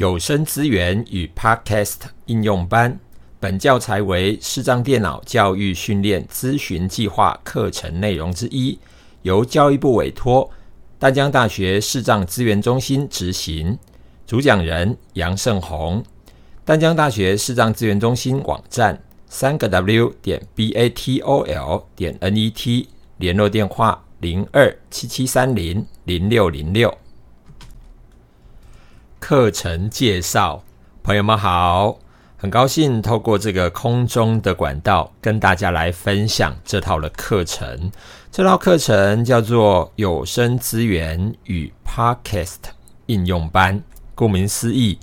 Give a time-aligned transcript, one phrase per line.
[0.00, 2.98] 有声资源与 Podcast 应用班，
[3.38, 8.78] 本教材为视障电脑教育训练咨询计划课程内容之一，
[9.20, 10.50] 由教育部委托
[10.98, 13.78] 淡江大学视障资源中心执行。
[14.26, 16.02] 主讲人杨胜宏。
[16.64, 18.98] 淡江大学视障资源中心网站：
[19.28, 22.88] 三个 W 点 B A T O L 点 N E T，
[23.18, 26.96] 联络电话：零二七七三零零六零六。
[29.30, 30.60] 课程介绍，
[31.04, 31.96] 朋友们好，
[32.36, 37.92] 很高兴透过这个空中的管道跟大家来分享这套的课程。
[38.32, 42.56] 这套课程叫做有声资源与 Podcast
[43.06, 43.80] 应用班，
[44.16, 44.98] 顾名思义。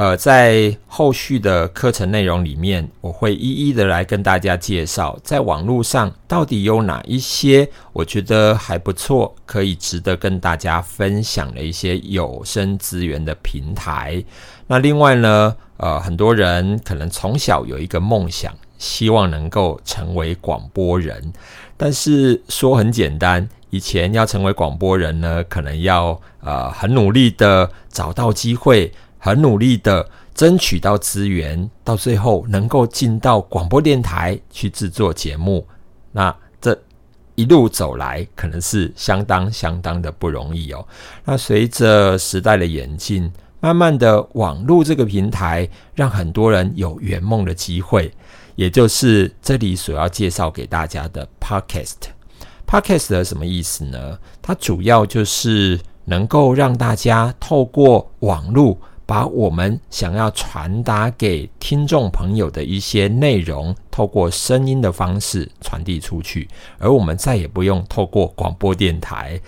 [0.00, 14.24] 呃，在后续的课程内容里面，我会一一的来跟大家介绍，在网络上到底有哪一些我觉得还不错，可以值得跟大家分享的一些有声资源的平台。
[14.66, 21.30] 那另外呢，呃，很多人可能从小有一个梦想，希望能够成为广播人，
[21.76, 28.90] 但是说很简单，以前要成为广播人呢，可能要呃很努力的找到机会。
[29.20, 35.66] 很努力的争取到资源，到最后能够进到广播电台去制作节目，
[36.10, 36.76] 那这
[37.34, 40.84] 一路走来，可能是相当相当的不容易哦。
[41.24, 48.10] 那随着时代的演进，慢慢的网络这个平台，让很多人有圆梦的机会，
[48.56, 51.96] 也就是这里所要介绍给大家的 Podcast。
[52.66, 54.18] Podcast 的什么意思呢？
[54.40, 58.78] 它主要就是能够让大家透过网络。
[59.10, 69.40] 把我们想要传达给听众朋友的一些内容，透过声音的方式传递出去，而我们再也不用透过广播电台，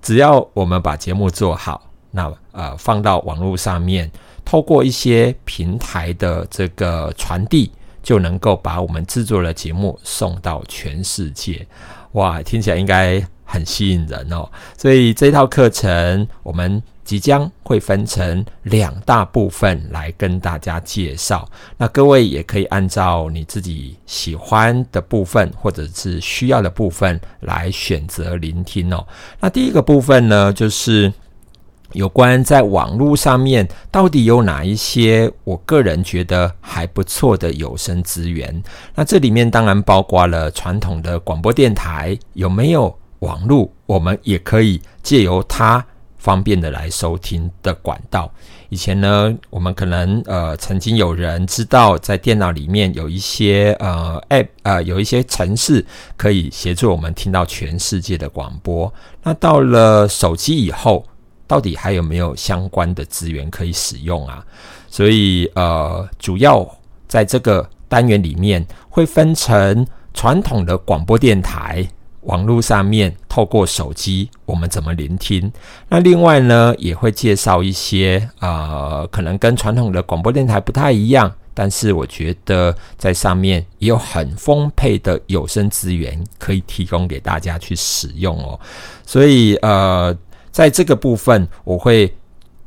[0.00, 4.10] 只要我们把节目做好，那呃放到网络上面，
[4.42, 7.70] 透过一些平台的这个传递，
[8.02, 11.66] 就能够把我们制作的节目送到全世界。
[12.12, 14.48] 哇，听起来应该很吸引人哦！
[14.78, 16.82] 所以这套课程我们。
[17.10, 21.44] 即将会分成两大部分来跟大家介绍，
[21.76, 29.04] 那各位也可以按照你自己喜欢的部分或者是需要的部分来选择聆听哦。
[29.40, 31.12] 那第一个部分呢，就是
[31.94, 38.62] 有关在网络上面到底有哪一些我个人觉得还不错的有声资源。
[38.94, 45.84] 那这里面当然包括了传统的广播电台，有没有网络，我们也可以借由它。
[46.20, 48.30] 方便的来收听的管道。
[48.68, 55.84] 以前呢，我们可能呃曾经有人知道，在电脑里面有一些呃 App 呃有一些程式
[56.16, 58.92] 可以协助我们听到全世界的广播。
[59.24, 61.04] 那到了手机以后，
[61.48, 64.44] 到底还有没有相关的资源可以使用啊？
[64.88, 66.64] 所以呃，主要
[67.08, 71.88] 在这个单元里面会分成传统的广播电台。
[72.22, 75.50] 网络上面透过手机，我们怎么聆听？
[75.88, 88.58] 那另外呢，也会介绍一些呃，可能跟传统的广播电台不太一样，但是我觉得在上面也有很丰沛的有声资源可以提供给大家去使用哦。
[89.06, 90.16] 所以呃，
[90.50, 92.14] 在这个部分，我会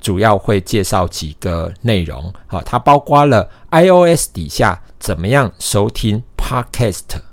[0.01, 7.32] 主要会介绍几个内容，好，它包括了 iOS 底下怎么样收听 Podcast。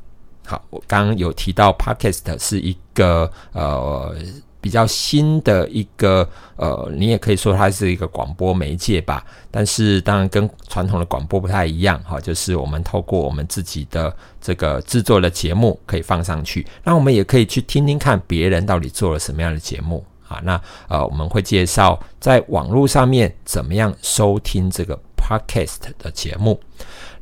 [0.50, 4.12] 好，我刚刚有提到，Podcast 是一个呃
[4.60, 9.24] 比较新的一个呃，你也可以说它是一个广播媒介吧。
[9.48, 20.40] 但是当然跟传统的广播不太一样，哈，就是我们透过我们自己的这个制作的节目可以放上去，那我们也可以去听听看别人到底做了什么样的节目啊。
[20.42, 26.60] 那呃，我们会介绍在网络上面怎么样收听这个 Podcast 的节目。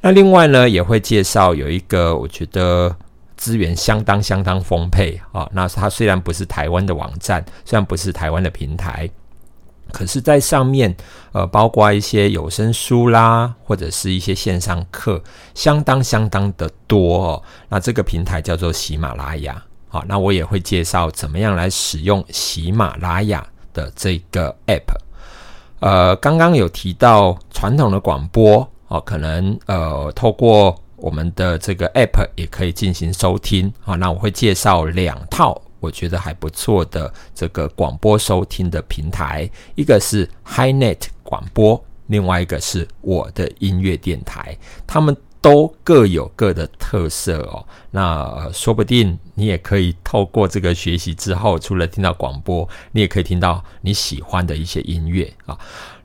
[0.00, 2.96] 那另外呢，也会介绍有一个我觉得。
[3.38, 5.48] 资源相当相当丰沛啊！
[5.52, 9.08] 那它虽然不是台湾的网站，虽然不是台湾的平台，
[9.92, 10.94] 可是，在上面
[11.32, 15.22] 呃，包括一些有声书啦，或者是一些线上课，
[15.54, 17.42] 相当相当的多哦。
[17.68, 24.92] 那这个平台叫做喜马拉雅，好，那我也会介绍怎么样来使用喜马拉雅的这个 app。
[25.80, 47.64] 呃，刚刚有提到传统的广播哦，可能呃，透过我们的这个 App 也可以进行收听啊，那我会介绍两套我觉得还不错的这个广播收听的平台，一个是 HiNet 广播，另外一个是我的音乐电台，他们都各有各的特色哦。
[47.92, 55.56] 那说不定你也可以透过这个学习之后，除了听到广播，你也可以听到你喜欢的一些音乐啊。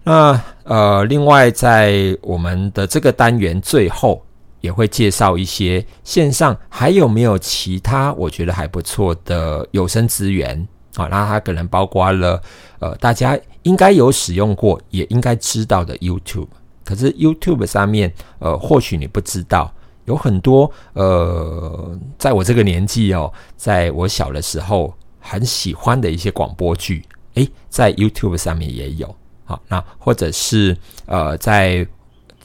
[0.03, 4.23] 那呃，另外在我们的这个单元最后
[4.63, 10.57] 也会介绍一些线上还有没有其他我觉得还不错的有声资源
[10.95, 11.07] 啊。
[11.11, 12.41] 那它可能包括了
[12.79, 16.47] 呃，大家应该有使用过也应该知道的 YouTube。
[16.85, 19.71] 可是 YouTube 上面呃，或许你不知道。
[20.05, 27.05] 有很多呃，在我这个年纪哦，在我小的时候很喜欢的一些广播剧，
[27.35, 29.15] 诶，在 YouTube 上面也有。
[29.45, 30.75] 好，那或者是
[31.05, 31.87] 呃，在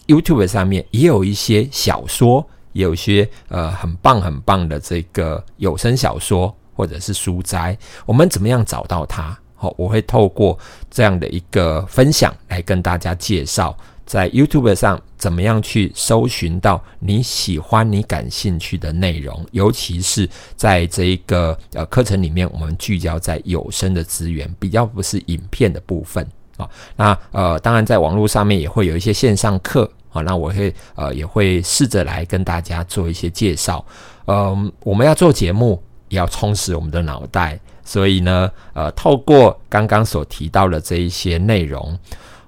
[0.09, 7.79] YouTube 上面也有一些小说，有些呃很棒很棒的这个有声小说或者是书斋。
[8.05, 9.39] 我们怎么样找到它？
[9.55, 10.59] 好，我会透过
[10.91, 13.77] 这样的一个分享来跟大家介绍。
[14.07, 19.45] 在 YouTube 上，怎么样去搜寻到你喜欢、你感兴趣的内容？
[19.51, 20.27] 尤其是
[20.57, 26.27] 在这一个呃课程里面，我们聚焦在有声的资源，比较不是影片的部分
[26.57, 26.67] 啊。
[26.97, 29.91] 那呃，当然在网络上面也会有一些线上课
[30.23, 33.85] 那我会呃也会试着来跟大家做一些介绍。
[34.27, 41.99] 嗯，我们要做节目，也要充实我们的脑袋，所以呢，呃，透过刚刚所提到的这一些内容，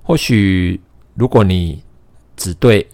[0.03, 0.81] 或许。
[1.17, 1.83] 如果你
[2.35, 2.89] 只对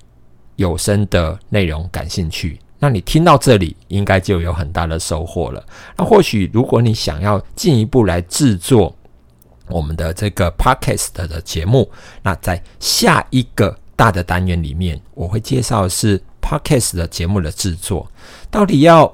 [0.56, 5.64] 有声的内容感兴趣，那你听到这里应该就有很大的收获了。
[5.96, 8.92] 那或许如果你想要进一步来制作
[9.68, 11.88] 我们的这个 podcast 的节目，
[12.22, 18.06] 那在下一个大的单元里面，我会介绍的是 podcast 的节目的制作，
[18.50, 19.12] 到底要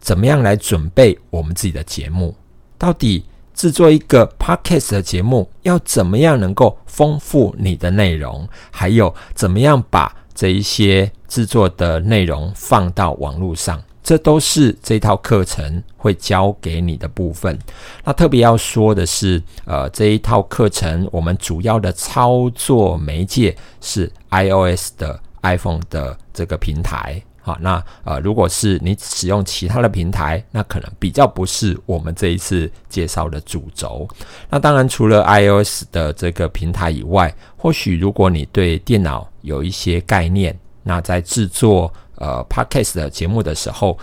[0.00, 2.36] 怎么样来准备我们自己的节目，
[2.76, 3.24] 到底。
[3.54, 8.48] 制作一个 podcast 的节目，要怎么样能够丰富你的内容？
[8.70, 13.82] 还有怎么样把这一些制作的内容放到网络上？
[14.02, 17.58] 这都是这套课程会教给你的部分。
[18.04, 27.22] 那特别要说的是，呃，这一套课程我们主要的操作媒介是 iOS 的 iPhone 的这个平台。
[27.40, 34.06] 好，那呃，如果是你使用其他的平台，那可能比较不是我们这一次介绍的主轴。
[34.50, 43.98] 那当然，除了 iOS 的这个平台以外，或许如果你对电脑有一些概念，那在制作呃 Podcast 的节目的时候，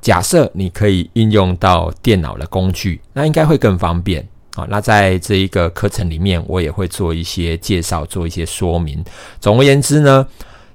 [0.00, 4.26] 假设你可以运用到电脑的工具，那应该会更方便。
[4.54, 9.04] 好，那在这一个课程里面，我也会做一些介绍，做一些说明。
[9.40, 10.26] 总而言之呢。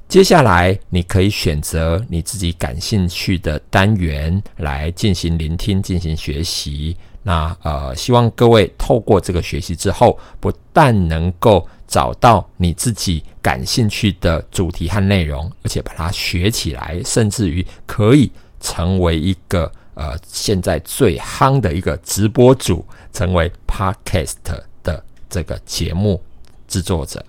[0.10, 6.98] 接下来，你可以选择你自己感兴趣的单元来进行聆听、进行学习。
[7.21, 24.36] 那呃，希望各位透过这个学习之后，不但能够找到你自己感兴趣的主题和内容，而且把它学起来，甚至于可以成为一个呃现在最夯的一个直播主，成为 Podcast
[24.84, 26.22] 的这个节目
[26.68, 27.26] 制作者。